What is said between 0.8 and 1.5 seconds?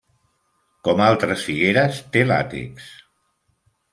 Com altres